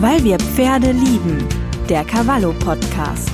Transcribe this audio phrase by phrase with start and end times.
[0.00, 1.44] Weil wir Pferde lieben.
[1.88, 3.30] Der Cavallo Podcast.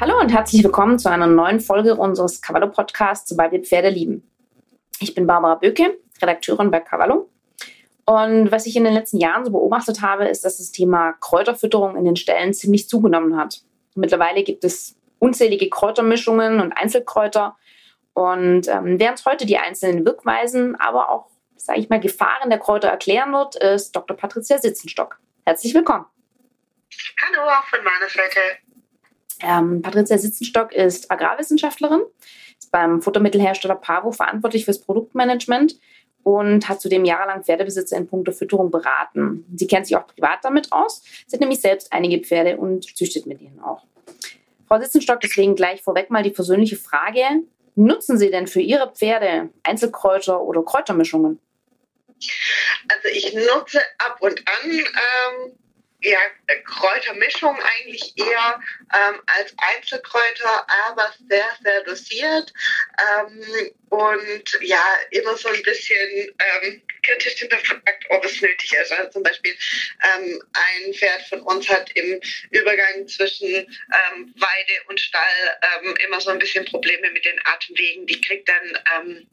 [0.00, 4.26] Hallo und herzlich willkommen zu einer neuen Folge unseres Cavallo Podcasts, weil wir Pferde lieben.
[5.00, 7.28] Ich bin Barbara Böke, Redakteurin bei Cavallo.
[8.06, 11.94] Und was ich in den letzten Jahren so beobachtet habe, ist, dass das Thema Kräuterfütterung
[11.96, 13.60] in den Ställen ziemlich zugenommen hat.
[13.96, 17.58] Mittlerweile gibt es unzählige Kräutermischungen und Einzelkräuter,
[18.14, 22.88] und ähm, uns heute die einzelnen Wirkweisen, aber auch, sage ich mal, Gefahren der Kräuter
[22.88, 24.16] erklären wird, ist Dr.
[24.16, 25.18] Patricia Sitzenstock.
[25.44, 26.06] Herzlich willkommen.
[27.22, 28.40] Hallo, auch von meiner Seite.
[29.42, 32.02] Ähm, Patricia Sitzenstock ist Agrarwissenschaftlerin,
[32.58, 35.78] ist beim Futtermittelhersteller Pavo verantwortlich fürs Produktmanagement
[36.22, 39.46] und hat zudem jahrelang Pferdebesitzer in puncto Fütterung beraten.
[39.54, 41.02] Sie kennt sich auch privat damit aus.
[41.26, 43.84] Sie hat nämlich selbst einige Pferde und züchtet mit ihnen auch.
[44.68, 47.24] Frau Sitzenstock, deswegen gleich vorweg mal die persönliche Frage
[47.74, 51.40] nutzen Sie denn für Ihre Pferde Einzelkräuter oder Kräutermischungen?
[52.88, 55.52] Also ich nutze ab und an ähm,
[56.02, 56.18] ja,
[56.64, 58.60] Kräutermischung eigentlich eher
[58.94, 62.52] ähm, als Einzelkräuter, aber sehr, sehr dosiert
[62.98, 68.92] ähm, und ja, immer so ein bisschen ähm, kritisch hinterfragt, ob es nötig ist.
[68.92, 69.54] Also zum Beispiel
[70.16, 76.20] ähm, ein Pferd von uns hat im Übergang zwischen ähm, Weide und Stall ähm, immer
[76.20, 78.06] so ein bisschen Probleme mit den Atemwegen.
[78.06, 79.28] Die kriegt dann ähm,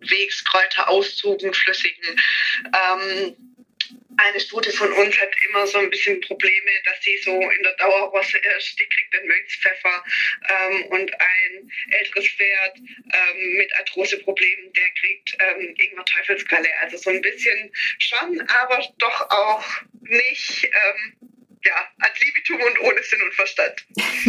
[0.00, 2.20] Atemwegskräuterauszug, einen flüssigen.
[4.16, 7.74] Eine Stute von uns hat immer so ein bisschen Probleme, dass sie so in der
[7.74, 8.78] Dauerrosse ist.
[8.78, 10.04] Die kriegt den Mönchspfeffer
[10.48, 16.68] ähm, und ein älteres Pferd ähm, mit Arthroseproblemen, der kriegt ähm, Ingwer Teufelskralle.
[16.80, 19.64] Also so ein bisschen schon, aber doch auch
[20.00, 20.64] nicht.
[20.64, 21.37] Ähm,
[21.68, 23.86] ja, ad libitum und ohne Sinn und Verstand.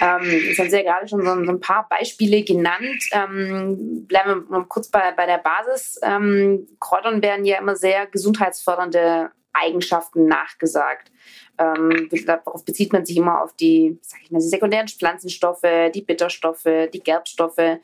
[0.00, 3.02] ähm, das haben Sie ja gerade schon so, so ein paar Beispiele genannt.
[3.12, 5.98] Ähm, bleiben wir noch kurz bei, bei der Basis.
[6.02, 11.10] Ähm, Kräutern werden ja immer sehr gesundheitsfördernde Eigenschaften nachgesagt.
[11.58, 16.02] Ähm, darauf bezieht man sich immer auf die, sag ich mal, die sekundären Pflanzenstoffe, die
[16.02, 17.78] Bitterstoffe, die Gerbstoffe.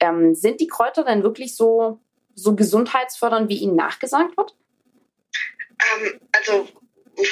[0.00, 2.00] Ähm, sind die Kräuter denn wirklich so,
[2.34, 4.56] so gesundheitsfördernd, wie ihnen nachgesagt wird?
[5.80, 6.68] Ähm, also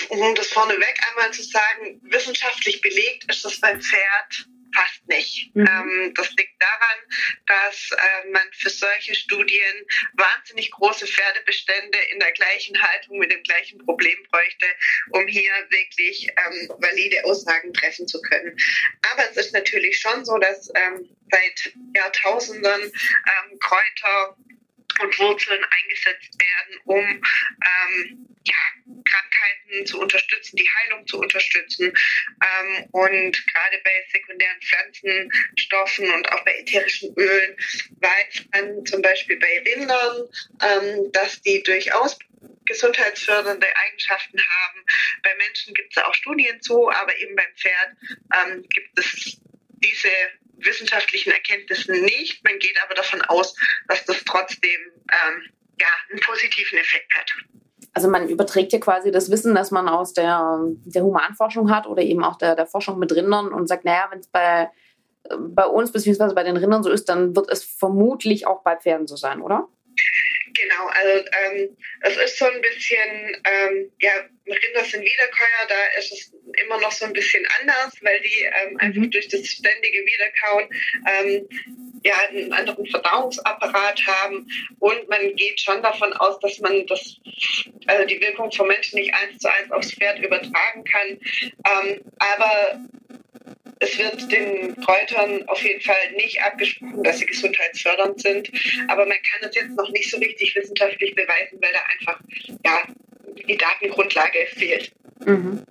[0.08, 5.54] um das vorneweg einmal zu sagen, wissenschaftlich belegt ist das beim Pferd fast nicht.
[5.54, 5.66] Mhm.
[5.66, 6.98] Ähm, das liegt daran,
[7.46, 13.42] dass äh, man für solche Studien wahnsinnig große Pferdebestände in der gleichen Haltung mit dem
[13.42, 14.66] gleichen Problem bräuchte,
[15.10, 18.56] um hier wirklich ähm, valide Aussagen treffen zu können.
[19.12, 24.36] Aber es ist natürlich schon so, dass ähm, seit Jahrtausenden ähm, Kräuter
[25.00, 28.54] und Wurzeln eingesetzt werden, um ähm, ja,
[29.04, 31.86] Krankheiten zu unterstützen, die Heilung zu unterstützen.
[31.86, 37.56] Ähm, und gerade bei sekundären Pflanzenstoffen und auch bei ätherischen Ölen
[38.00, 40.28] weiß man zum Beispiel bei Rindern,
[40.62, 42.18] ähm, dass die durchaus
[42.64, 44.84] gesundheitsfördernde Eigenschaften haben.
[45.22, 47.96] Bei Menschen gibt es auch Studien zu, aber eben beim Pferd
[48.34, 49.40] ähm, gibt es
[49.82, 50.10] diese
[50.58, 52.44] wissenschaftlichen Erkenntnissen nicht.
[52.44, 53.54] Man geht aber davon aus,
[53.88, 54.80] dass das trotzdem
[55.10, 55.42] ähm,
[55.80, 57.32] ja, einen positiven Effekt hat.
[57.94, 62.02] Also man überträgt ja quasi das Wissen, das man aus der, der Humanforschung hat oder
[62.02, 64.70] eben auch der, der Forschung mit Rindern und sagt, naja, wenn es bei,
[65.38, 66.34] bei uns bzw.
[66.34, 69.68] bei den Rindern so ist, dann wird es vermutlich auch bei Pferden so sein, oder?
[70.54, 74.12] Genau, also ähm, es ist so ein bisschen, ähm, ja,
[74.46, 76.32] Rinder sind Wiederkäuer, da ist es
[76.64, 78.80] immer noch so ein bisschen anders, weil die ähm, mhm.
[78.80, 80.68] einfach durch das ständige Wiederkauen
[81.06, 81.48] ähm,
[82.04, 84.48] ja, einen anderen Verdauungsapparat haben
[84.78, 87.16] und man geht schon davon aus, dass man das,
[87.86, 91.08] also die Wirkung vom Menschen nicht eins zu eins aufs Pferd übertragen kann.
[91.10, 92.80] Ähm, aber
[93.80, 98.50] es wird den Kräutern auf jeden Fall nicht abgesprochen, dass sie gesundheitsfördernd sind.
[98.88, 102.20] Aber man kann es jetzt noch nicht so richtig wissenschaftlich beweisen, weil da einfach
[102.64, 102.82] ja,
[103.46, 104.92] die Datengrundlage fehlt.
[105.24, 105.62] Mhm.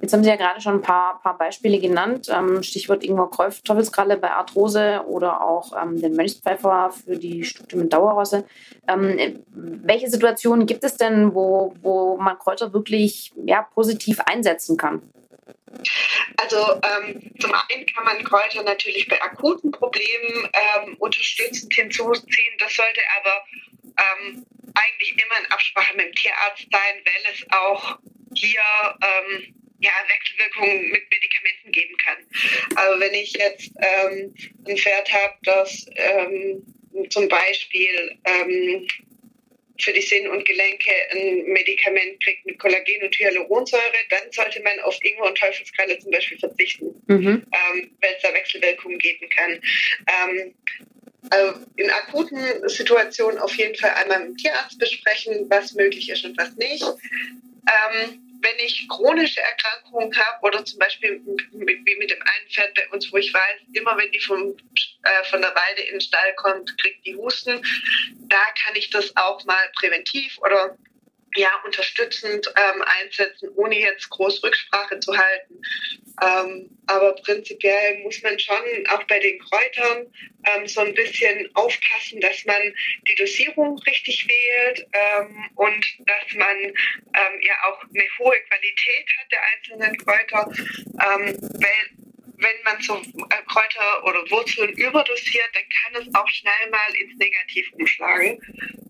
[0.00, 2.28] Jetzt haben Sie ja gerade schon ein paar, paar Beispiele genannt.
[2.32, 7.92] Ähm, Stichwort Ingwer Teufelskralle bei Arthrose oder auch ähm, den Mönchspfeifer für die Stute mit
[7.92, 8.44] Dauerrosse.
[8.88, 15.02] Ähm, welche Situationen gibt es denn, wo, wo man Kräuter wirklich ja, positiv einsetzen kann?
[16.36, 22.54] Also ähm, zum einen kann man Kräuter natürlich bei akuten Problemen ähm, unterstützend hinzuziehen.
[22.58, 23.44] Das sollte aber
[23.98, 27.98] ähm, eigentlich immer in Absprache mit dem Tierarzt sein, weil es auch
[28.34, 28.60] hier
[29.02, 32.18] ähm, ja, Wechselwirkungen mit Medikamenten geben kann.
[32.76, 34.34] Also wenn ich jetzt ähm,
[34.66, 36.62] ein Pferd habe, das ähm,
[37.10, 38.86] zum Beispiel ähm,
[39.80, 44.78] für die Sehnen und Gelenke ein Medikament kriegt mit Kollagen und Hyaluronsäure, dann sollte man
[44.80, 47.46] auf Ingwer und Teufelskralle zum Beispiel verzichten, mhm.
[47.52, 49.60] ähm, weil es da Wechselwirkungen geben kann.
[50.06, 50.54] Ähm,
[51.30, 56.24] also in akuten Situationen auf jeden Fall einmal mit dem Tierarzt besprechen, was möglich ist
[56.24, 56.84] und was nicht.
[56.84, 61.20] Ähm, wenn ich chronische Erkrankungen habe oder zum Beispiel
[61.52, 64.56] wie mit dem einen Pferd bei uns, wo ich weiß, immer wenn die vom,
[65.02, 67.62] äh, von der Weide in den Stall kommt, kriegt die Husten,
[68.28, 70.76] da kann ich das auch mal präventiv oder
[71.36, 75.60] ja, unterstützend ähm, einsetzen, ohne jetzt groß Rücksprache zu halten.
[76.20, 80.12] Ähm, aber prinzipiell muss man schon auch bei den Kräutern
[80.46, 82.60] ähm, so ein bisschen aufpassen, dass man
[83.06, 89.30] die Dosierung richtig wählt ähm, und dass man ähm, ja auch eine hohe Qualität hat
[89.30, 91.97] der einzelnen Kräuter, ähm, weil
[92.38, 97.16] wenn man so äh, Kräuter oder Wurzeln überdosiert, dann kann es auch schnell mal ins
[97.18, 98.40] Negativ umschlagen.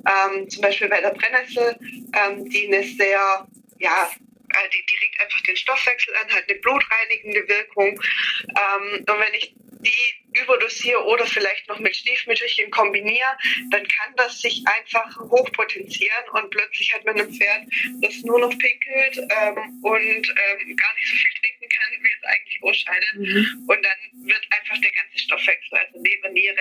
[0.07, 1.77] Ähm, zum Beispiel bei der Brennnessel,
[2.15, 3.47] ähm, die eine sehr,
[3.79, 4.11] ja,
[4.51, 8.01] äh, die, die regt einfach den Stoffwechsel an, hat eine blutreinigende Wirkung.
[8.49, 13.37] Ähm, und wenn ich die überdosiere oder vielleicht noch mit Stiefmütterchen kombiniere,
[13.71, 17.67] dann kann das sich einfach hochpotenzieren und plötzlich hat man ein Pferd,
[18.03, 22.25] das nur noch pinkelt ähm, und ähm, gar nicht so viel trinken kann, wie es
[22.25, 23.15] eigentlich ausscheidet.
[23.15, 23.65] Mhm.
[23.69, 26.57] Und dann wird einfach der ganze Stoffwechsel, also Leber, Niere,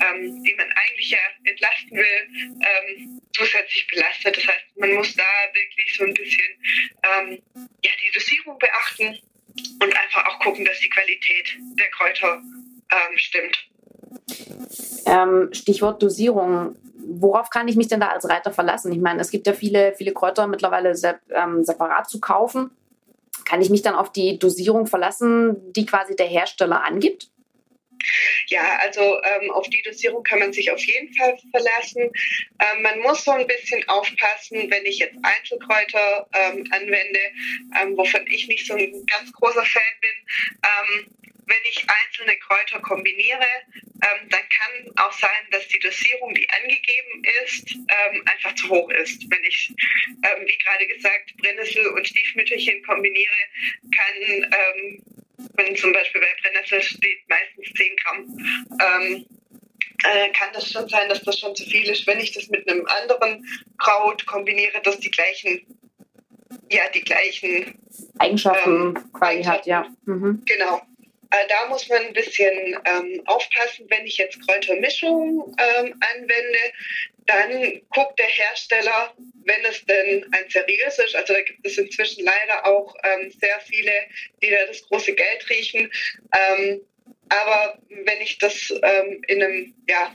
[0.00, 4.36] ähm, die man eigentlich ja entlasten will, ähm, zusätzlich belastet.
[4.36, 6.62] Das heißt, man muss da wirklich so ein bisschen
[7.02, 7.42] ähm,
[7.82, 9.18] ja, die Dosierung beachten
[10.12, 12.42] einfach auch gucken, dass die Qualität der Kräuter
[12.90, 13.68] ähm, stimmt.
[15.06, 16.76] Ähm, Stichwort Dosierung.
[17.04, 18.92] Worauf kann ich mich denn da als Reiter verlassen?
[18.92, 22.70] Ich meine, es gibt ja viele, viele Kräuter mittlerweile sep ähm, separat zu kaufen.
[23.44, 27.31] Kann ich mich dann auf die Dosierung verlassen, die quasi der Hersteller angibt?
[28.46, 32.10] Ja, also ähm, auf die Dosierung kann man sich auf jeden Fall verlassen.
[32.58, 37.20] Ähm, man muss so ein bisschen aufpassen, wenn ich jetzt Einzelkräuter ähm, anwende,
[37.80, 40.10] ähm, wovon ich nicht so ein ganz großer Fan bin.
[40.62, 41.06] Ähm,
[41.46, 43.44] wenn ich einzelne Kräuter kombiniere,
[43.74, 47.76] ähm, dann kann auch sein, dass die Dosierung, die angegeben ist,
[48.26, 49.28] einfach zu hoch ist.
[49.28, 53.34] Wenn ich, wie gerade gesagt, Brennnessel und Stiefmütterchen kombiniere,
[53.94, 54.52] kann
[55.54, 58.36] wenn zum Beispiel bei Brennnessel steht meistens 10 Gramm,
[58.80, 59.26] ähm,
[60.04, 62.06] äh, kann das schon sein, dass das schon zu viel ist.
[62.06, 63.44] Wenn ich das mit einem anderen
[63.78, 65.64] Kraut kombiniere, das die gleichen,
[66.70, 67.78] ja, die gleichen
[68.18, 69.86] Eigenschaften ähm, quasi hat, ja.
[70.06, 70.42] Mhm.
[70.44, 70.82] Genau.
[71.30, 76.58] Äh, da muss man ein bisschen ähm, aufpassen, wenn ich jetzt Kräutermischung ähm, anwende,
[77.26, 79.14] dann guckt der Hersteller,
[79.44, 83.60] wenn es denn ein seriös ist, also da gibt es inzwischen leider auch ähm, sehr
[83.60, 83.92] viele,
[84.42, 85.90] die da das große Geld riechen.
[86.36, 86.80] Ähm,
[87.28, 90.14] aber wenn ich das ähm, in einem ja,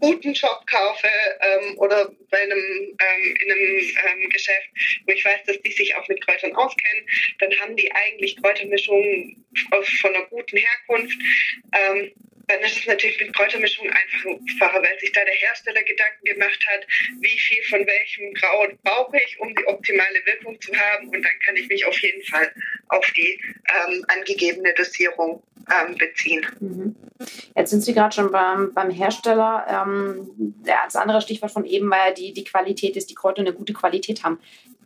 [0.00, 1.08] guten Shop kaufe
[1.40, 4.68] ähm, oder bei einem, ähm, in einem ähm, Geschäft,
[5.06, 7.06] wo ich weiß, dass die sich auch mit Kräutern auskennen,
[7.38, 9.44] dann haben die eigentlich Kräutermischungen
[10.00, 11.18] von einer guten Herkunft.
[12.46, 16.86] Dann ist es natürlich mit Kräutermischung einfacher, weil sich da der Hersteller Gedanken gemacht hat,
[17.20, 21.08] wie viel von welchem Kraut brauche ich, um die optimale Wirkung zu haben.
[21.08, 22.52] Und dann kann ich mich auf jeden Fall
[22.88, 23.40] auf die
[23.88, 26.46] ähm, angegebene Dosierung ähm, beziehen.
[26.60, 26.96] Mhm.
[27.56, 29.66] Jetzt sind Sie gerade schon beim, beim Hersteller.
[29.68, 33.52] Ähm, das andere Stichwort von eben war ja die, die Qualität, dass die Kräuter eine
[33.52, 34.40] gute Qualität haben.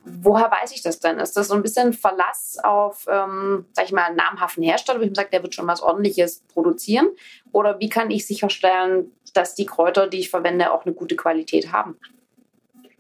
[0.05, 1.19] Woher weiß ich das denn?
[1.19, 5.02] Ist das so ein bisschen Verlass auf, ähm, sag ich mal, einen namhaften Hersteller, wo
[5.02, 7.09] ich mir sage, der wird schon was Ordentliches produzieren?
[7.52, 11.73] Oder wie kann ich sicherstellen, dass die Kräuter, die ich verwende, auch eine gute Qualität
[11.73, 11.99] haben?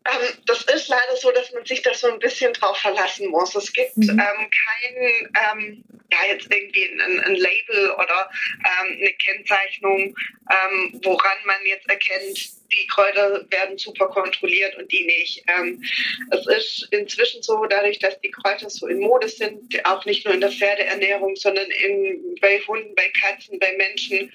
[0.08, 3.54] Ähm, das ist leider so, dass man sich da so ein bisschen drauf verlassen muss.
[3.54, 4.10] Es gibt mhm.
[4.10, 8.30] ähm, kein, ähm, ja, jetzt irgendwie ein, ein Label oder
[8.64, 10.16] ähm, eine Kennzeichnung,
[10.50, 12.38] ähm, woran man jetzt erkennt,
[12.72, 15.42] die Kräuter werden super kontrolliert und die nicht.
[15.48, 15.82] Ähm,
[16.30, 20.34] es ist inzwischen so, dadurch, dass die Kräuter so in Mode sind, auch nicht nur
[20.34, 24.32] in der Pferdeernährung, sondern in, bei Hunden, bei Katzen, bei Menschen,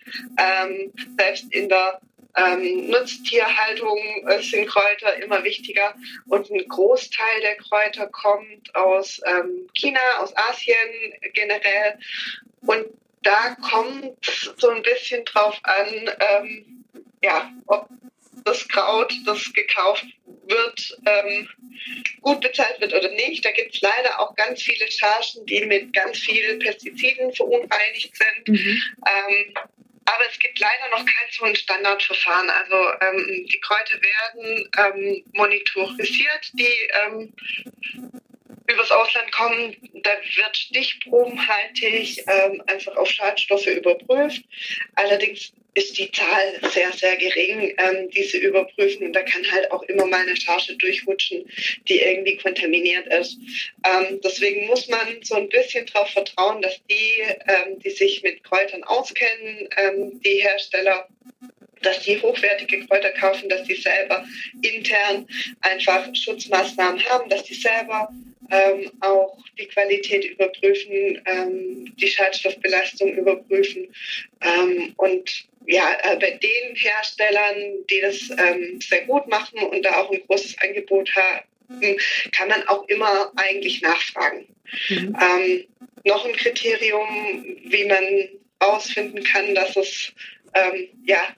[1.17, 2.01] selbst in der
[2.35, 5.93] ähm, Nutztierhaltung äh, sind Kräuter immer wichtiger
[6.27, 11.99] und ein Großteil der Kräuter kommt aus ähm, China, aus Asien generell.
[12.61, 12.85] Und
[13.21, 14.17] da kommt
[14.57, 16.85] so ein bisschen drauf an, ähm,
[17.21, 17.87] ja, ob
[18.45, 20.05] das Kraut, das gekauft
[20.47, 21.49] wird, ähm,
[22.21, 23.45] gut bezahlt wird oder nicht.
[23.45, 28.47] Da gibt es leider auch ganz viele Chargen, die mit ganz vielen Pestiziden verunreinigt sind.
[28.47, 28.81] Mhm.
[29.07, 29.53] Ähm,
[30.05, 32.49] aber es gibt leider noch kein so ein Standardverfahren.
[32.49, 37.33] Also ähm, die Kräuter werden ähm, monitorisiert, die ähm,
[38.67, 39.75] übers Ausland kommen.
[40.03, 44.43] Da wird stichprobenhaltig ähm, einfach auf Schadstoffe überprüft.
[44.95, 49.07] Allerdings ist die Zahl sehr, sehr gering, ähm, die sie überprüfen.
[49.07, 51.49] Und da kann halt auch immer mal eine Charge durchrutschen,
[51.87, 53.37] die irgendwie kontaminiert ist.
[53.83, 58.43] Ähm, deswegen muss man so ein bisschen darauf vertrauen, dass die, ähm, die sich mit
[58.43, 61.07] Kräutern auskennen, ähm, die Hersteller,
[61.81, 64.25] dass die hochwertige Kräuter kaufen, dass die selber
[64.61, 65.27] intern
[65.61, 68.09] einfach Schutzmaßnahmen haben, dass die selber
[68.51, 73.93] ähm, auch die Qualität überprüfen, ähm, die Schadstoffbelastung überprüfen
[74.41, 80.01] ähm, und ja, äh, bei den Herstellern, die das ähm, sehr gut machen und da
[80.01, 81.97] auch ein großes Angebot haben,
[82.31, 84.45] kann man auch immer eigentlich nachfragen.
[84.89, 85.17] Mhm.
[85.21, 85.65] Ähm,
[86.05, 90.13] noch ein Kriterium, wie man herausfinden kann, dass es
[90.53, 91.35] ähm, ja,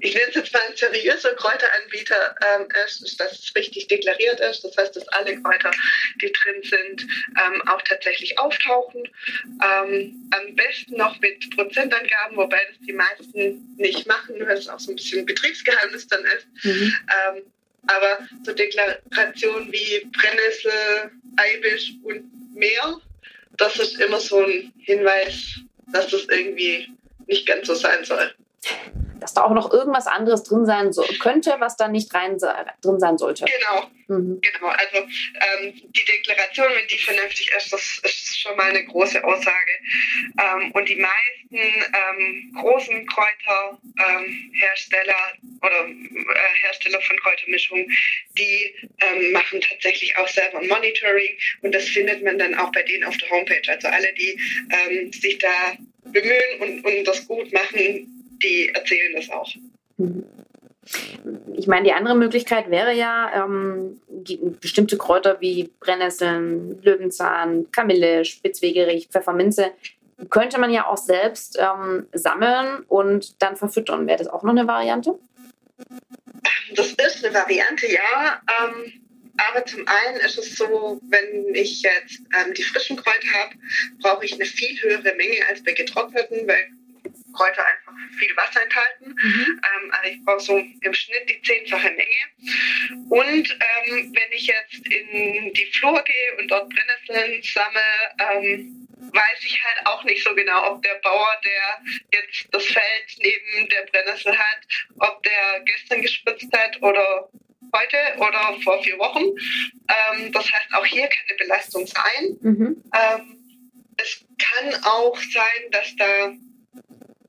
[0.00, 4.64] ich nenne es jetzt mal ein seriöser Kräuteranbieter ähm, ist, dass es richtig deklariert ist.
[4.64, 5.70] Das heißt, dass alle Kräuter,
[6.20, 7.06] die drin sind,
[7.38, 9.02] ähm, auch tatsächlich auftauchen.
[9.62, 14.80] Ähm, am besten noch mit Prozentangaben, wobei das die meisten nicht machen, weil es auch
[14.80, 16.46] so ein bisschen Betriebsgeheimnis dann ist.
[16.64, 16.96] Mhm.
[17.28, 17.42] Ähm,
[17.86, 23.00] aber so Deklarationen wie Brennnessel, Eibisch und mehr,
[23.56, 25.60] das ist immer so ein Hinweis,
[25.92, 26.88] dass das irgendwie
[27.26, 28.34] nicht ganz so sein soll
[29.20, 32.38] dass da auch noch irgendwas anderes drin sein so, könnte, was da nicht rein
[32.82, 33.44] drin sein sollte.
[33.44, 34.40] Genau, mhm.
[34.40, 34.68] genau.
[34.68, 39.72] Also ähm, die Deklaration, wenn die vernünftig ist, das ist schon mal eine große Aussage.
[40.38, 41.20] Ähm, und die meisten
[41.52, 45.14] ähm, großen Kräuterhersteller
[45.62, 45.92] oder äh,
[46.62, 47.86] Hersteller von Kräutermischungen,
[48.38, 52.82] die ähm, machen tatsächlich auch selber ein Monitoring und das findet man dann auch bei
[52.82, 53.68] denen auf der Homepage.
[53.68, 54.40] Also alle, die
[54.70, 59.48] ähm, sich da bemühen und, und das gut machen, die erzählen das auch.
[61.54, 64.00] Ich meine, die andere Möglichkeit wäre ja, ähm,
[64.60, 69.72] bestimmte Kräuter wie Brennnesseln, Löwenzahn, Kamille, Spitzwegerich, Pfefferminze,
[70.28, 74.06] könnte man ja auch selbst ähm, sammeln und dann verfüttern.
[74.06, 75.18] Wäre das auch noch eine Variante?
[76.74, 78.42] Das ist eine Variante, ja.
[78.62, 78.92] Ähm,
[79.36, 83.54] aber zum einen ist es so, wenn ich jetzt ähm, die frischen Kräuter habe,
[84.02, 86.68] brauche ich eine viel höhere Menge als bei getrockneten, weil
[87.32, 89.14] Kräuter einfach viel Wasser enthalten.
[89.22, 89.60] Mhm.
[89.60, 93.08] Ähm, also ich brauche so im Schnitt die zehnfache Menge.
[93.08, 97.80] Und ähm, wenn ich jetzt in die Flur gehe und dort Brennnesseln sammle,
[98.18, 103.16] ähm, weiß ich halt auch nicht so genau, ob der Bauer, der jetzt das Feld
[103.18, 104.60] neben der Brennnessel hat,
[104.98, 107.30] ob der gestern gespritzt hat oder
[107.74, 109.24] heute oder vor vier Wochen.
[109.24, 112.38] Ähm, das heißt, auch hier kann eine Belastung sein.
[112.40, 112.84] Mhm.
[112.94, 113.36] Ähm,
[113.96, 116.32] es kann auch sein, dass da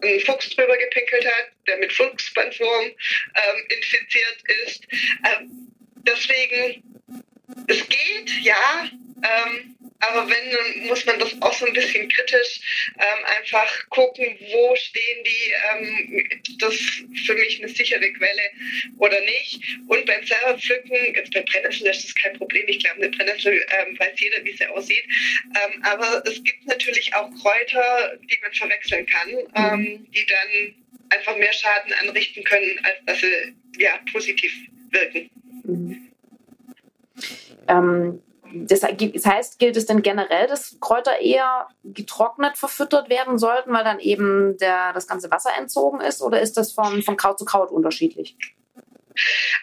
[0.02, 4.88] ein Fuchs drüber gepinkelt hat, der mit Fuchsbandwurm ähm, infiziert ist.
[4.92, 5.72] Ähm,
[6.06, 6.84] deswegen,
[7.68, 8.90] es geht, ja,
[9.24, 14.26] ähm, aber wenn, dann muss man das auch so ein bisschen kritisch ähm, einfach gucken,
[14.52, 16.76] wo stehen die, ähm, das
[17.26, 18.42] für mich eine sichere Quelle
[18.98, 19.62] oder nicht.
[19.88, 22.64] Und beim selber pflücken, jetzt bei Brennnesseln ist das kein Problem.
[22.68, 25.06] Ich glaube, eine Brennnessel ähm, weiß jeder, wie sie aussieht.
[25.64, 30.76] Ähm, aber es gibt natürlich auch Kräuter, die man verwechseln kann, ähm, die dann
[31.10, 34.52] einfach mehr Schaden anrichten können, als dass sie ja, positiv
[34.90, 35.30] wirken.
[35.64, 36.01] Mhm.
[37.68, 38.22] Ähm,
[38.54, 44.00] das, heißt, gilt es denn generell, dass Kräuter eher getrocknet verfüttert werden sollten, weil dann
[44.00, 46.22] eben der, das ganze Wasser entzogen ist?
[46.22, 48.36] Oder ist das von, von Kraut zu Kraut unterschiedlich?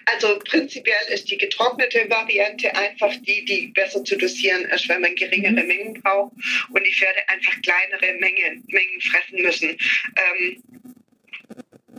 [0.06, 5.14] Also prinzipiell ist die getrocknete Variante einfach die, die besser zu dosieren ist, weil man
[5.14, 5.66] geringere mhm.
[5.66, 6.32] Mengen braucht
[6.70, 9.68] und die Pferde einfach kleinere Mengen, Mengen fressen müssen.
[9.70, 10.62] Ähm,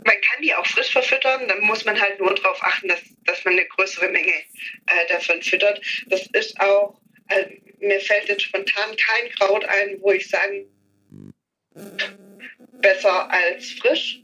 [0.04, 3.44] man kann die auch frisch verfüttern, dann muss man halt nur darauf achten, dass, dass
[3.44, 5.80] man eine größere Menge äh, davon füttert.
[6.06, 7.46] Das ist auch, äh,
[7.78, 10.66] mir fällt jetzt spontan kein Kraut ein, wo ich sagen,
[12.80, 14.22] besser als frisch.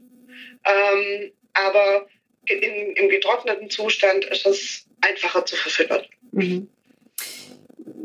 [0.65, 2.07] Ähm, aber
[2.47, 6.05] in, im getrockneten Zustand ist es einfacher zu verfüttern.
[6.31, 6.69] Mhm.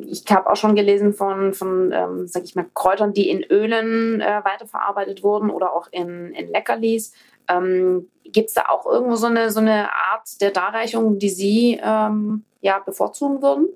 [0.06, 4.20] Ich habe auch schon gelesen von, von ähm, sag ich mal, Kräutern, die in Ölen
[4.20, 7.14] äh, weiterverarbeitet wurden oder auch in, in Leckerlis.
[7.48, 11.80] Ähm, Gibt es da auch irgendwo so eine, so eine Art der Darreichung, die Sie
[11.82, 13.68] ähm, ja, bevorzugen würden?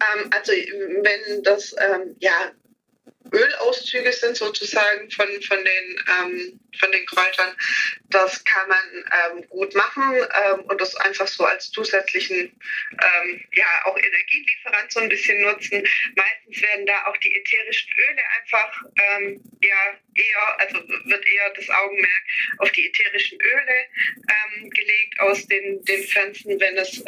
[0.00, 2.32] Ähm, also wenn das ähm, ja
[3.32, 7.56] Ölauszüge sind sozusagen von, von, den, ähm, von den Kräutern.
[8.10, 12.38] Das kann man ähm, gut machen ähm, und das einfach so als zusätzlichen,
[12.92, 15.86] ähm, ja, auch Energielieferant so ein bisschen nutzen.
[16.16, 21.68] Meistens werden da auch die ätherischen Öle einfach, ähm, ja, eher, also wird eher das
[21.68, 22.22] Augenmerk
[22.58, 23.86] auf die ätherischen Öle
[24.28, 26.98] ähm, gelegt aus den, den Pflanzen, wenn es,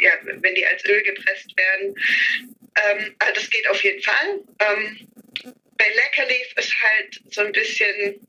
[0.00, 1.94] ja, wenn die als Öl gepresst werden.
[2.76, 4.40] Ähm, also das geht auf jeden Fall.
[4.60, 5.08] Ähm,
[5.44, 8.20] bei Leckerlis ist halt so ein bisschen,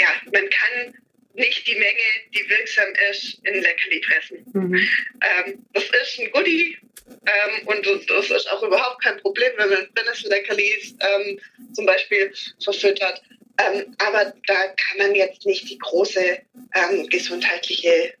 [0.00, 0.94] ja, man kann
[1.34, 1.98] nicht die Menge,
[2.34, 4.44] die wirksam ist, in Leckerli pressen.
[4.52, 4.74] Mhm.
[4.76, 6.76] Ähm, das ist ein Goodie
[7.08, 11.40] ähm, und das, ist auch überhaupt kein Problem, wenn man Brennnesselleckerlis ähm,
[11.72, 12.32] zum Beispiel
[12.62, 13.22] verfüttert.
[13.58, 16.38] Ähm, aber da kann man jetzt nicht die große
[16.74, 18.14] ähm, gesundheitliche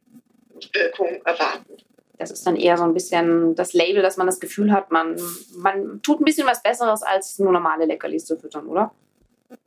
[0.72, 1.76] Wirkung erwarten.
[2.22, 5.20] Das ist dann eher so ein bisschen das Label, dass man das Gefühl hat, man,
[5.56, 8.94] man tut ein bisschen was Besseres, als nur normale Leckerlis zu füttern, oder?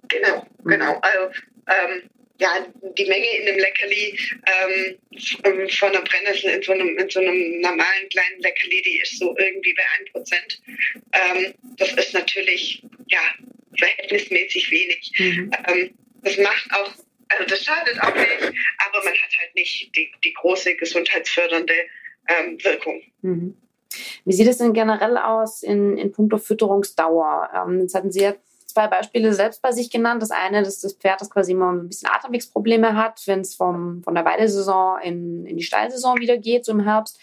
[0.08, 0.70] Genau, mhm.
[0.70, 1.02] genau.
[1.02, 2.50] Also, ähm, ja,
[2.98, 4.98] die Menge in einem Leckerli ähm
[5.70, 9.36] von einer Brennnessel in so einem, in so einem normalen kleinen Leckerli, die ist so
[9.38, 9.84] irgendwie bei
[10.20, 10.60] 1%.
[11.14, 13.22] Ähm, das ist natürlich, ja,
[13.78, 15.12] verhältnismäßig wenig.
[15.18, 15.52] Mhm.
[15.68, 15.94] Ähm,
[16.24, 16.92] das macht auch,
[17.30, 21.74] also das schadet auch nicht, aber man hat halt nicht die, die große gesundheitsfördernde
[22.28, 23.02] ähm, Wirkung.
[23.22, 23.58] Mhm.
[24.26, 27.50] Wie sieht es denn generell aus in, in puncto Fütterungsdauer?
[27.56, 28.34] Ähm, jetzt hatten Sie ja
[28.66, 30.22] zwei Beispiele selbst bei sich genannt.
[30.22, 34.04] Das eine, dass das Pferd das quasi immer ein bisschen Atemwegsprobleme hat, wenn es von
[34.06, 37.20] der Weidesaison in, in die Stallsaison wieder geht, so im Herbst.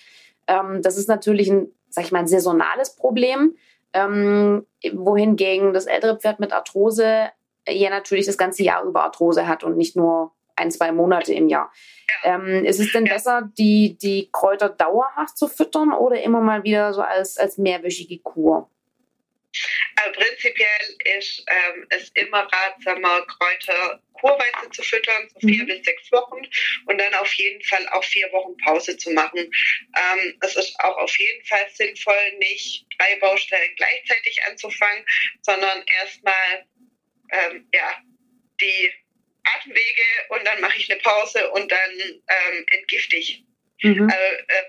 [0.47, 3.57] Ähm, das ist natürlich ein, sag ich mal, ein saisonales Problem.
[3.93, 7.29] Ähm, wohingegen das ältere Pferd mit Arthrose
[7.69, 11.49] ja natürlich das ganze Jahr über Arthrose hat und nicht nur ein, zwei Monate im
[11.49, 11.73] Jahr.
[12.25, 16.93] Ähm, ist es denn besser, die, die Kräuter dauerhaft zu füttern oder immer mal wieder
[16.93, 18.71] so als, als mehrwöchige Kur?
[19.97, 25.67] Also prinzipiell ist ähm, es immer ratsamer, Kräuter kurweise zu füttern, so vier mhm.
[25.67, 26.41] bis sechs Wochen
[26.87, 29.39] und dann auf jeden Fall auch vier Wochen Pause zu machen.
[29.39, 35.05] Ähm, es ist auch auf jeden Fall sinnvoll, nicht drei Baustellen gleichzeitig anzufangen,
[35.43, 36.67] sondern erstmal
[37.31, 37.97] ähm, ja,
[38.61, 38.93] die
[39.45, 43.43] Atemwege und dann mache ich eine Pause und dann ähm, entgifte ich.
[43.83, 44.11] Mhm.
[44.11, 44.63] Also, äh,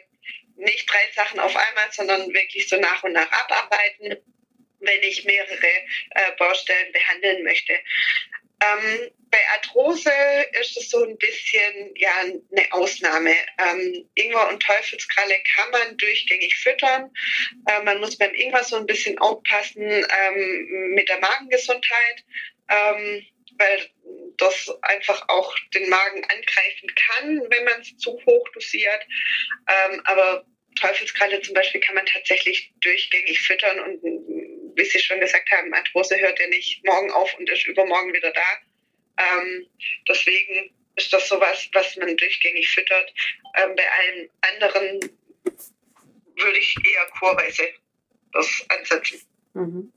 [0.56, 4.18] nicht drei Sachen auf einmal, sondern wirklich so nach und nach abarbeiten
[4.84, 5.68] wenn ich mehrere
[6.12, 7.74] äh, Baustellen behandeln möchte.
[7.74, 10.12] Ähm, bei Arthrose
[10.62, 13.34] ist es so ein bisschen ja, eine Ausnahme.
[13.58, 17.12] Ähm, Ingwer und Teufelskralle kann man durchgängig füttern.
[17.68, 22.24] Äh, man muss beim Ingwer so ein bisschen aufpassen ähm, mit der Magengesundheit,
[22.70, 23.26] ähm,
[23.58, 23.90] weil
[24.38, 29.06] das einfach auch den Magen angreifen kann, wenn man es zu hoch dosiert.
[29.68, 30.46] Ähm, aber
[30.80, 34.04] Teufelskralle zum Beispiel kann man tatsächlich durchgängig füttern und
[34.76, 38.32] wie Sie schon gesagt haben, Arthrose hört ja nicht morgen auf und ist übermorgen wieder
[38.32, 38.42] da.
[39.18, 39.68] Ähm,
[40.08, 43.14] deswegen ist das sowas, was man durchgängig füttert.
[43.58, 45.00] Ähm, bei allen anderen
[46.36, 47.70] würde ich eher kurweise
[48.32, 49.22] das ansetzen.
[49.54, 49.94] Mhm.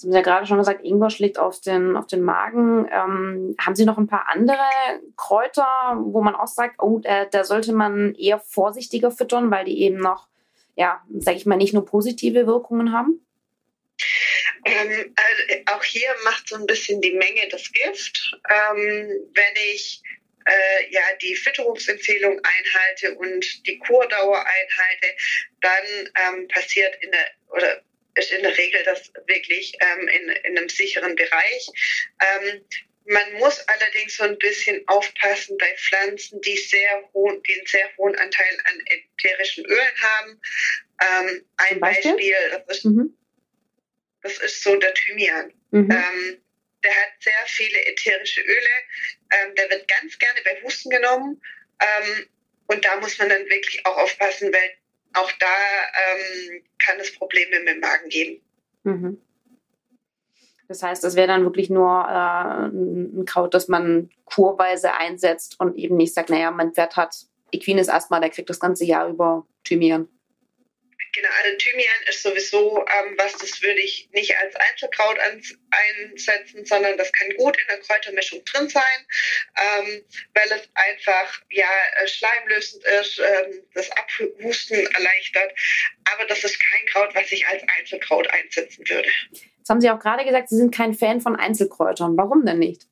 [0.00, 2.88] Sie haben ja gerade schon gesagt, Ingwer schlägt auf den, auf den Magen.
[2.88, 4.56] Ähm, haben Sie noch ein paar andere
[5.16, 9.82] Kräuter, wo man auch sagt, oh, da, da sollte man eher vorsichtiger füttern, weil die
[9.82, 10.28] eben noch,
[10.76, 13.26] ja, sag ich mal, nicht nur positive Wirkungen haben?
[14.64, 18.38] Ähm, also auch hier macht so ein bisschen die Menge das Gift.
[18.48, 20.00] Ähm, wenn ich
[20.46, 25.06] äh, ja die Fütterungsempfehlung einhalte und die Kurdauer einhalte,
[25.60, 27.82] dann ähm, passiert in der oder
[28.18, 31.68] ist in der Regel das wirklich ähm, in, in einem sicheren Bereich.
[32.20, 32.64] Ähm,
[33.04, 37.96] man muss allerdings so ein bisschen aufpassen bei Pflanzen, die, sehr hohen, die einen sehr
[37.96, 40.40] hohen Anteil an ätherischen Ölen haben.
[41.00, 43.14] Ähm, ein Beispiel, Beispiel das ist mhm.
[44.22, 45.52] Das ist so der Thymian.
[45.70, 45.90] Mhm.
[45.90, 46.42] Ähm,
[46.84, 48.68] der hat sehr viele ätherische Öle.
[49.32, 51.40] Ähm, der wird ganz gerne bei Husten genommen.
[51.80, 52.26] Ähm,
[52.66, 54.77] und da muss man dann wirklich auch aufpassen, weil
[55.14, 58.42] auch da ähm, kann es Probleme mit dem Magen geben.
[58.84, 59.22] Mhm.
[60.68, 65.76] Das heißt, das wäre dann wirklich nur äh, ein Kraut, das man kurweise einsetzt und
[65.76, 67.16] eben nicht sagt, naja, mein Pferd hat
[67.50, 70.08] Equines Asthma, der kriegt das ganze Jahr über Thymian.
[71.12, 76.96] Genau, also Thymian ist sowieso ähm, was, das würde ich nicht als Einzelkraut einsetzen, sondern
[76.98, 79.06] das kann gut in der Kräutermischung drin sein,
[79.56, 81.68] ähm, weil es einfach ja
[82.02, 85.52] äh, schleimlösend ist, ähm, das Abhusten erleichtert.
[86.12, 89.08] Aber das ist kein Kraut, was ich als Einzelkraut einsetzen würde.
[89.32, 92.16] Jetzt haben Sie auch gerade gesagt, Sie sind kein Fan von Einzelkräutern.
[92.16, 92.82] Warum denn nicht?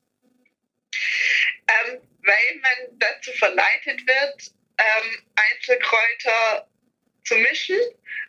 [1.67, 6.67] Ähm, weil man dazu verleitet wird, ähm, Einzelkräuter
[7.27, 7.77] zu mischen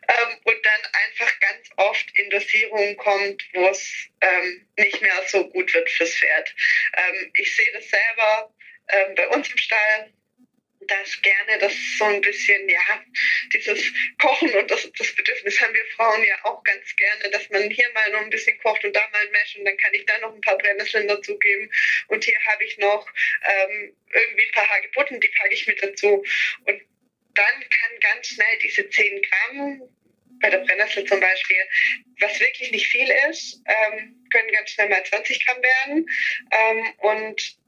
[0.08, 5.48] ähm, und dann einfach ganz oft in Dosierungen kommt, wo es ähm, nicht mehr so
[5.48, 6.54] gut wird fürs Pferd.
[6.94, 8.54] Ähm, ich sehe das selber
[8.88, 10.12] ähm, bei uns im Stall
[10.88, 13.04] dass gerne das so ein bisschen, ja,
[13.52, 17.68] dieses Kochen und das, das Bedürfnis haben wir Frauen ja auch ganz gerne, dass man
[17.70, 20.06] hier mal noch ein bisschen kocht und da mal ein Mesh und dann kann ich
[20.06, 21.70] da noch ein paar Brennnesseln dazugeben
[22.08, 23.06] und hier habe ich noch
[23.44, 26.24] ähm, irgendwie ein paar Hagebutten, die packe ich mit dazu
[26.64, 26.82] und
[27.38, 29.82] dann kann ganz schnell diese 10 Gramm,
[30.40, 31.68] bei der Brennnessel zum Beispiel,
[32.20, 36.06] was wirklich nicht viel ist, ähm, können ganz schnell mal 20 Gramm werden.
[36.52, 37.58] Ähm, und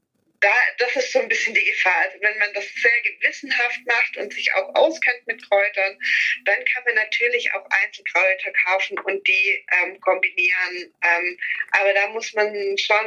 [0.41, 1.95] da, das ist so ein bisschen die Gefahr.
[2.03, 5.99] Also wenn man das sehr gewissenhaft macht und sich auch auskennt mit Kräutern,
[6.45, 10.93] dann kann man natürlich auch Einzelkräuter kaufen und die ähm, kombinieren.
[11.03, 11.37] Ähm,
[11.71, 13.05] aber da muss man schon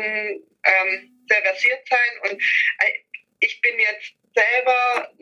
[0.65, 2.31] ähm, sehr versiert sein.
[2.31, 2.93] Und äh,
[3.41, 5.13] ich bin jetzt selber,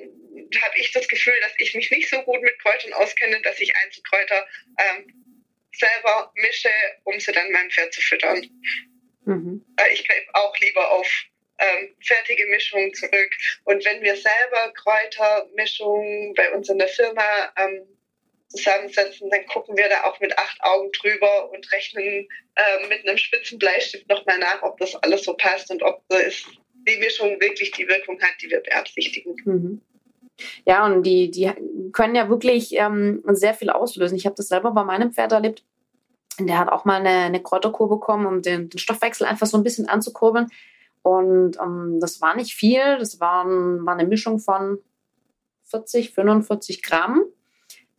[0.62, 3.74] habe ich das Gefühl, dass ich mich nicht so gut mit Kräutern auskenne, dass ich
[3.76, 4.46] Einzelkräuter
[4.78, 5.22] ähm,
[5.74, 6.70] selber mische,
[7.04, 8.48] um sie dann meinem Pferd zu füttern.
[9.24, 9.64] Mhm.
[9.76, 11.08] Äh, ich greife auch lieber auf
[11.58, 13.30] ähm, fertige Mischungen zurück.
[13.64, 17.86] Und wenn wir selber Kräutermischungen bei uns in der Firma ähm,
[18.48, 23.16] zusammensetzen, dann gucken wir da auch mit acht Augen drüber und rechnen äh, mit einem
[23.16, 26.44] spitzen Bleistift nochmal nach, ob das alles so passt und ob das,
[26.86, 29.36] die Mischung wirklich die Wirkung hat, die wir beabsichtigen.
[29.44, 29.80] Mhm.
[30.64, 31.50] Ja, und die, die
[31.92, 34.16] können ja wirklich ähm, sehr viel auslösen.
[34.16, 35.64] Ich habe das selber bei meinem Pferd erlebt.
[36.38, 39.62] Der hat auch mal eine, eine Kräuterkur bekommen, um den, den Stoffwechsel einfach so ein
[39.62, 40.48] bisschen anzukurbeln.
[41.02, 42.98] Und ähm, das war nicht viel.
[42.98, 44.78] Das waren, war eine Mischung von
[45.64, 47.24] 40, 45 Gramm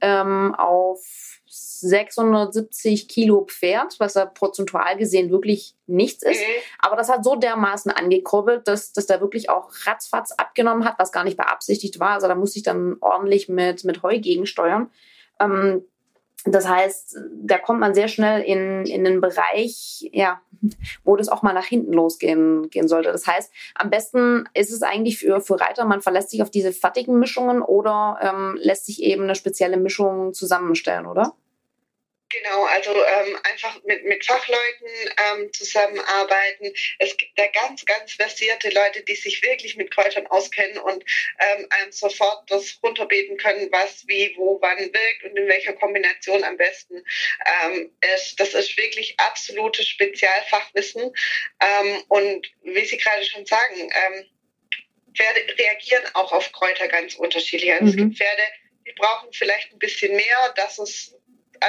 [0.02, 6.40] ähm, auf 670 Kilo Pferd, was ja prozentual gesehen wirklich nichts ist.
[6.40, 6.62] Mhm.
[6.80, 11.12] Aber das hat so dermaßen angekurbelt, dass, dass der wirklich auch ratzfatz abgenommen hat, was
[11.12, 12.12] gar nicht beabsichtigt war.
[12.12, 14.90] Also da musste ich dann ordentlich mit, mit Heu gegensteuern.
[15.40, 15.84] Ähm,
[16.46, 20.42] das heißt, da kommt man sehr schnell in, in einen Bereich, ja,
[21.04, 23.12] wo das auch mal nach hinten losgehen gehen sollte.
[23.12, 26.74] Das heißt, am besten ist es eigentlich für, für Reiter, man verlässt sich auf diese
[26.74, 31.34] fertigen Mischungen oder ähm, lässt sich eben eine spezielle Mischung zusammenstellen, oder?
[32.42, 36.74] Genau, also ähm, einfach mit, mit Fachleuten ähm, zusammenarbeiten.
[37.00, 41.04] Es gibt da ganz, ganz versierte Leute, die sich wirklich mit Kräutern auskennen und
[41.40, 46.44] ähm, einem sofort das runterbeten können, was, wie, wo, wann wirkt und in welcher Kombination
[46.44, 47.04] am besten
[47.66, 48.40] ähm, ist.
[48.40, 51.14] Das ist wirklich absolutes Spezialfachwissen.
[51.60, 54.26] Ähm, und wie Sie gerade schon sagen, ähm,
[55.16, 57.72] Pferde reagieren auch auf Kräuter ganz unterschiedlich.
[57.74, 57.90] Also mhm.
[57.90, 58.44] es gibt Pferde,
[58.88, 61.16] die brauchen vielleicht ein bisschen mehr, dass es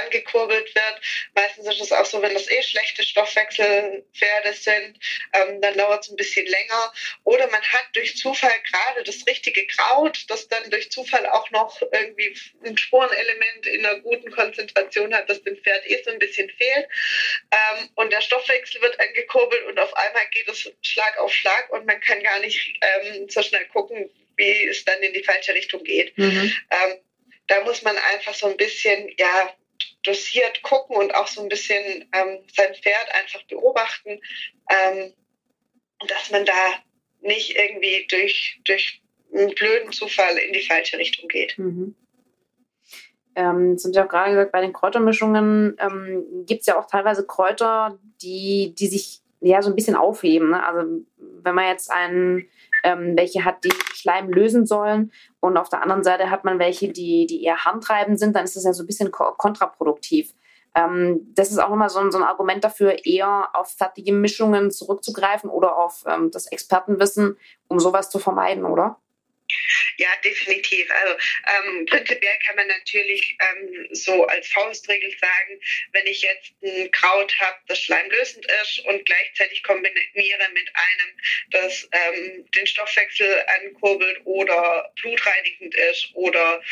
[0.03, 1.01] angekurbelt wird.
[1.35, 4.99] Meistens ist es auch so, wenn das eh schlechte Stoffwechselpferde sind,
[5.33, 6.93] ähm, dann dauert es ein bisschen länger.
[7.25, 11.81] Oder man hat durch Zufall gerade das richtige Kraut, das dann durch Zufall auch noch
[11.93, 16.51] irgendwie ein Spurenelement in einer guten Konzentration hat, das dem Pferd eh so ein bisschen
[16.51, 16.87] fehlt.
[17.51, 21.87] Ähm, und der Stoffwechsel wird angekurbelt und auf einmal geht es Schlag auf Schlag und
[21.87, 25.83] man kann gar nicht ähm, so schnell gucken, wie es dann in die falsche Richtung
[25.85, 26.17] geht.
[26.19, 26.55] Mhm.
[26.71, 26.99] Ähm,
[27.47, 29.55] da muss man einfach so ein bisschen, ja,
[30.03, 34.21] dosiert gucken und auch so ein bisschen ähm, sein Pferd einfach beobachten,
[34.71, 35.13] ähm,
[36.09, 36.53] dass man da
[37.23, 41.59] nicht irgendwie durch, durch einen blöden Zufall in die falsche Richtung geht.
[41.59, 41.95] Mhm.
[43.37, 46.87] Ähm, das haben Sie auch gerade gesagt, bei den Kräutermischungen ähm, gibt es ja auch
[46.87, 50.51] teilweise Kräuter, die, die sich ja so ein bisschen aufheben.
[50.51, 50.65] Ne?
[50.65, 52.49] Also wenn man jetzt einen
[52.85, 55.11] ähm, welche hat, die Schleim lösen sollen.
[55.41, 58.37] Und auf der anderen Seite hat man welche, die, die eher handtreibend sind.
[58.37, 60.33] Dann ist das ja so ein bisschen kontraproduktiv.
[60.77, 65.49] Ähm, das ist auch nochmal so, so, ein Argument dafür, eher auf fertige Mischungen zurückzugreifen
[65.49, 67.37] oder auf ähm, das Expertenwissen,
[67.69, 68.99] um sowas zu vermeiden, oder?
[69.97, 70.91] Ja, definitiv.
[70.91, 75.61] Also ähm, prinzipiell kann man natürlich ähm, so als Faustregel sagen,
[75.93, 81.19] wenn ich jetzt ein Kraut habe, das schleimlösend ist und gleichzeitig kombiniere mit einem,
[81.51, 86.63] das ähm, den Stoffwechsel ankurbelt oder blutreinigend ist oder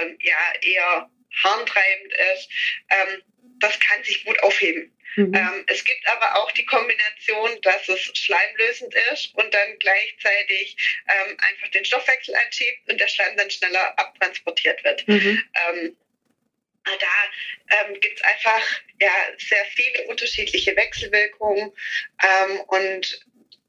[0.00, 1.10] ähm, ja eher
[1.42, 2.48] harntreibend ist,
[2.90, 3.22] ähm,
[3.60, 4.92] das kann sich gut aufheben.
[5.16, 5.34] Mhm.
[5.34, 10.76] Ähm, es gibt aber auch die Kombination, dass es schleimlösend ist und dann gleichzeitig
[11.08, 15.06] ähm, einfach den Stoffwechsel anschiebt und der Schleim dann schneller abtransportiert wird.
[15.08, 15.42] Mhm.
[15.68, 15.96] Ähm,
[16.84, 21.72] da ähm, gibt es einfach ja, sehr viele unterschiedliche Wechselwirkungen
[22.22, 23.20] ähm, und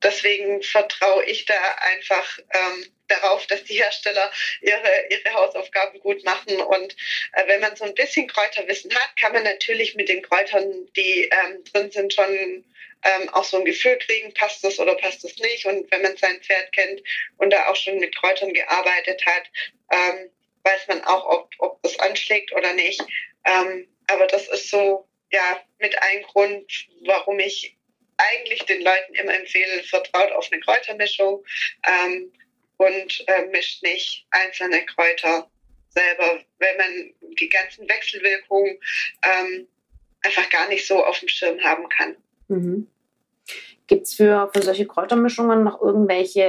[0.03, 4.31] deswegen vertraue ich da einfach ähm, darauf, dass die Hersteller
[4.61, 6.59] ihre, ihre Hausaufgaben gut machen.
[6.61, 6.95] Und
[7.33, 11.23] äh, wenn man so ein bisschen Kräuterwissen hat, kann man natürlich mit den Kräutern, die
[11.23, 12.65] ähm, drin sind, schon
[13.03, 15.65] ähm, auch so ein Gefühl kriegen, passt das oder passt das nicht.
[15.65, 17.01] Und wenn man sein Pferd kennt
[17.37, 19.43] und da auch schon mit Kräutern gearbeitet hat,
[19.91, 20.29] ähm,
[20.63, 23.01] weiß man auch, ob, ob das anschlägt oder nicht.
[23.45, 27.77] Ähm, aber das ist so, ja, mit ein Grund, warum ich
[28.19, 31.43] eigentlich den Leuten immer empfehle, vertraut auf eine Kräutermischung
[31.87, 32.31] ähm,
[32.77, 35.49] und äh, mischt nicht einzelne Kräuter
[35.89, 38.79] selber, wenn man die ganzen Wechselwirkungen
[39.23, 39.67] ähm,
[40.21, 42.15] einfach gar nicht so auf dem Schirm haben kann.
[42.47, 42.87] Mhm.
[43.87, 46.43] Gibt es für, für solche Kräutermischungen noch irgendwelche,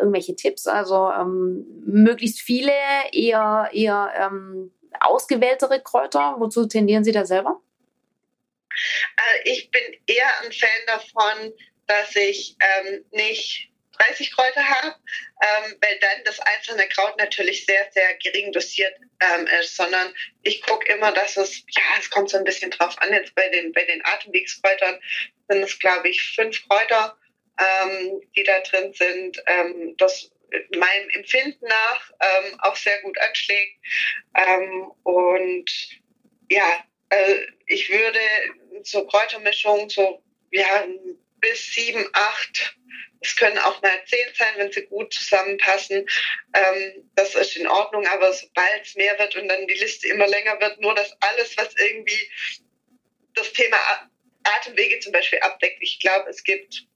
[0.00, 0.66] irgendwelche Tipps?
[0.66, 2.72] Also ähm, möglichst viele,
[3.12, 6.36] eher, eher ähm, ausgewähltere Kräuter?
[6.38, 7.60] Wozu tendieren Sie da selber?
[9.16, 11.52] Also ich bin eher ein Fan davon,
[11.86, 14.96] dass ich ähm, nicht 30 Kräuter habe,
[15.42, 20.62] ähm, weil dann das einzelne Kraut natürlich sehr, sehr gering dosiert ähm, ist, sondern ich
[20.62, 23.72] gucke immer, dass es, ja, es kommt so ein bisschen drauf an, jetzt bei den,
[23.72, 25.00] bei den Atemwegskräutern
[25.48, 27.16] sind es, glaube ich, fünf Kräuter,
[27.58, 29.42] ähm, die da drin sind.
[29.46, 30.30] Ähm, das
[30.76, 33.78] meinem Empfinden nach ähm, auch sehr gut anschlägt.
[34.34, 35.70] Ähm, und
[36.48, 38.18] ja, äh, ich würde
[38.84, 40.86] so Kräutermischungen so ja,
[41.40, 42.76] bis sieben, acht,
[43.20, 46.06] es können auch mal zehn sein, wenn sie gut zusammenpassen.
[46.54, 50.26] Ähm, das ist in Ordnung, aber sobald es mehr wird und dann die Liste immer
[50.26, 52.30] länger wird, nur dass alles, was irgendwie
[53.34, 53.76] das Thema
[54.44, 56.86] Atemwege zum Beispiel abdeckt, ich glaube, es gibt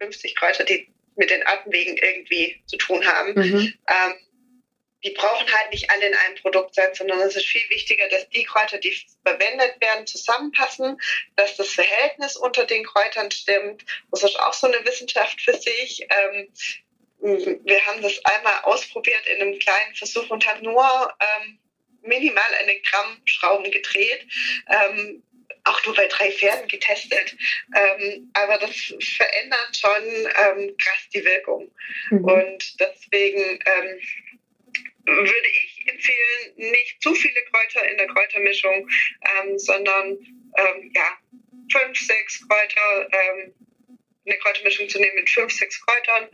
[0.00, 3.34] 50 Kräuter, die mit den Atemwegen irgendwie zu tun haben.
[3.34, 3.74] Mhm.
[3.88, 4.14] Ähm,
[5.06, 8.28] die brauchen halt nicht alle in einem Produkt sein, sondern es ist viel wichtiger, dass
[8.30, 8.92] die Kräuter, die
[9.24, 11.00] verwendet werden, zusammenpassen,
[11.36, 13.84] dass das Verhältnis unter den Kräutern stimmt.
[14.10, 16.04] Das ist auch so eine Wissenschaft für sich.
[16.10, 16.52] Ähm,
[17.20, 21.58] wir haben das einmal ausprobiert in einem kleinen Versuch und haben nur ähm,
[22.02, 24.26] minimal an den Grammschrauben gedreht.
[24.68, 25.22] Ähm,
[25.62, 27.36] auch nur bei drei Pferden getestet.
[27.76, 31.72] Ähm, aber das verändert schon ähm, krass die Wirkung.
[32.10, 32.24] Mhm.
[32.24, 34.00] Und deswegen ähm,
[35.06, 38.88] würde ich empfehlen, nicht zu viele Kräuter in der Kräutermischung,
[39.22, 40.18] ähm, sondern
[40.56, 41.16] ähm, ja,
[41.70, 43.54] fünf, sechs Kräuter, ähm,
[44.26, 46.28] eine Kräutermischung zu nehmen mit fünf, sechs Kräutern,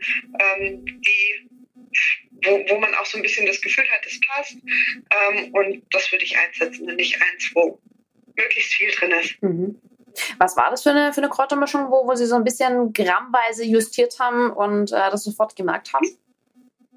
[0.75, 1.49] die
[2.45, 4.57] wo, wo man auch so ein bisschen das Gefühl hat, es passt.
[5.53, 7.79] und das würde ich einsetzen und nicht eins, wo
[8.35, 9.41] möglichst viel drin ist.
[9.41, 9.79] Mhm.
[10.37, 13.63] Was war das für eine, für eine Kräutermischung, wo, wo Sie so ein bisschen grammweise
[13.63, 16.07] justiert haben und äh, das sofort gemerkt haben?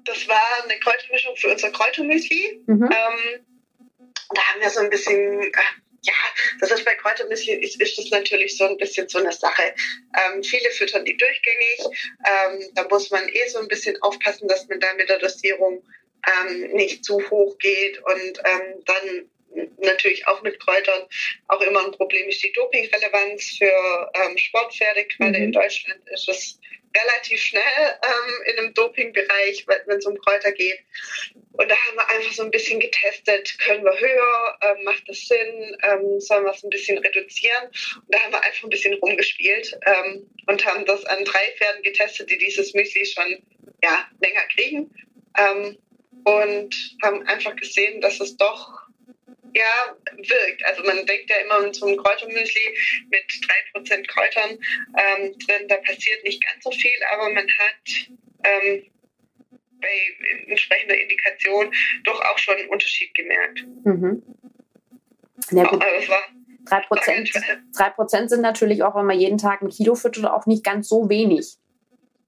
[0.07, 2.63] Das war eine Kräutermischung für unser Kräutermüsli.
[2.65, 2.83] Mhm.
[2.83, 3.45] Ähm,
[4.33, 5.51] da haben wir so ein bisschen, äh,
[6.01, 6.13] ja,
[6.61, 9.75] das ist bei Kräutermüsli ist, ist das natürlich so ein bisschen so eine Sache.
[10.15, 11.79] Ähm, viele füttern die durchgängig.
[12.25, 15.83] Ähm, da muss man eh so ein bisschen aufpassen, dass man da mit der Dosierung
[16.25, 19.29] ähm, nicht zu hoch geht und ähm, dann
[19.77, 21.07] natürlich auch mit Kräutern
[21.47, 25.05] auch immer ein Problem ist die Dopingrelevanz für ähm, Sportpferde.
[25.05, 25.45] Gerade mhm.
[25.45, 26.59] in Deutschland ist es
[27.01, 30.79] relativ schnell ähm, in einem Dopingbereich, wenn es um Kräuter geht.
[31.53, 35.19] Und da haben wir einfach so ein bisschen getestet, können wir höher, ähm, macht das
[35.19, 37.65] Sinn, ähm, sollen wir es ein bisschen reduzieren?
[37.95, 41.81] Und da haben wir einfach ein bisschen rumgespielt ähm, und haben das an drei Pferden
[41.83, 43.43] getestet, die dieses Müsli schon
[43.83, 44.93] ja, länger kriegen.
[45.37, 45.77] Ähm,
[46.25, 48.86] und haben einfach gesehen, dass es doch
[49.57, 50.65] ja, wirkt.
[50.65, 52.77] Also man denkt ja immer in so einem Kräutermüsli
[53.09, 53.25] mit
[53.75, 54.51] 3% Kräutern
[54.97, 58.09] ähm, drin, da passiert nicht ganz so viel, aber man hat
[58.43, 58.83] ähm,
[59.81, 63.63] bei entsprechender Indikation doch auch schon einen Unterschied gemerkt.
[63.83, 64.23] Mhm.
[65.51, 65.83] Ja, gut.
[65.83, 66.13] Also
[66.87, 67.31] Prozent,
[67.75, 70.89] drei Prozent sind natürlich auch, wenn man jeden Tag ein Kilo füttert, auch nicht ganz
[70.89, 71.57] so wenig.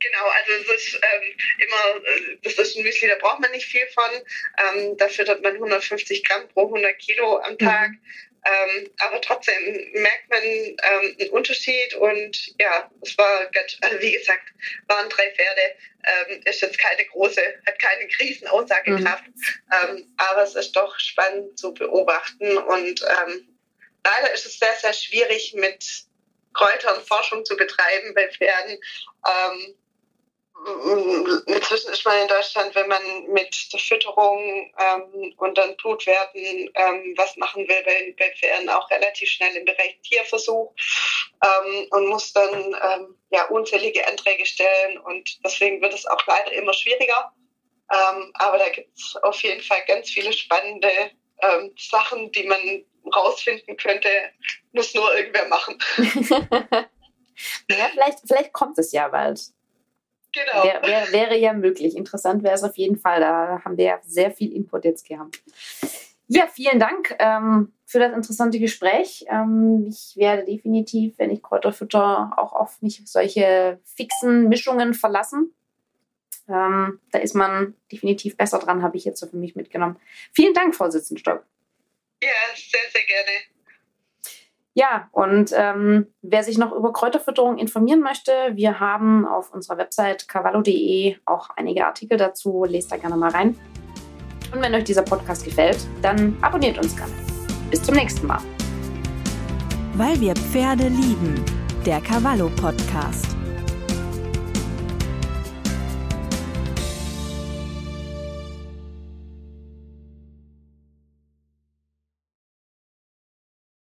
[0.01, 3.65] Genau, also es ist ähm, immer, äh, das ist ein Müsli, da braucht man nicht
[3.65, 4.11] viel von.
[4.57, 7.59] Ähm, da füttert man 150 Gramm pro 100 Kilo am mhm.
[7.59, 7.89] Tag.
[7.91, 7.99] Mhm.
[8.45, 14.53] Ähm, aber trotzdem merkt man ähm, einen Unterschied und ja, es war, also wie gesagt,
[14.87, 19.97] waren drei Pferde, ähm, ist jetzt keine große, hat keine Krisenaussagekraft, mhm.
[19.97, 23.57] ähm, aber es ist doch spannend zu beobachten und ähm,
[24.05, 26.05] leider ist es sehr, sehr schwierig mit
[26.53, 28.79] Kräutern Forschung zu betreiben bei Pferden.
[29.27, 29.75] Ähm,
[31.45, 37.13] Inzwischen ist man in Deutschland, wenn man mit der Fütterung ähm, und dann Blutwerten ähm,
[37.15, 40.73] was machen will, bei, bei Pferden auch relativ schnell im Bereich Tierversuch
[41.43, 46.51] ähm, und muss dann ähm, ja unzählige Anträge stellen und deswegen wird es auch leider
[46.51, 47.33] immer schwieriger.
[47.91, 50.91] Ähm, aber da gibt es auf jeden Fall ganz viele spannende
[51.41, 54.09] ähm, Sachen, die man rausfinden könnte,
[54.73, 55.77] muss nur irgendwer machen.
[57.69, 59.39] ja, vielleicht, vielleicht kommt es ja bald.
[60.31, 60.63] Genau.
[60.63, 61.95] Wär, wär, wäre ja möglich.
[61.95, 63.19] Interessant wäre es auf jeden Fall.
[63.19, 65.41] Da haben wir ja sehr viel Input jetzt gehabt.
[66.27, 69.25] Ja, vielen Dank ähm, für das interessante Gespräch.
[69.27, 75.55] Ähm, ich werde definitiv, wenn ich Kräuter fütter, auch auf mich solche fixen Mischungen verlassen.
[76.47, 79.99] Ähm, da ist man definitiv besser dran, habe ich jetzt so für mich mitgenommen.
[80.31, 81.43] Vielen Dank, Frau Sitzenstock.
[82.21, 83.58] Ja, sehr, sehr gerne.
[84.79, 90.29] Ja, und ähm, wer sich noch über Kräuterfütterung informieren möchte, wir haben auf unserer Website
[90.29, 92.63] cavallo.de auch einige Artikel dazu.
[92.63, 93.59] Lest da gerne mal rein.
[94.53, 97.11] Und wenn euch dieser Podcast gefällt, dann abonniert uns gerne.
[97.69, 98.39] Bis zum nächsten Mal.
[99.95, 101.43] Weil wir Pferde lieben.
[101.85, 103.38] Der Cavallo Podcast.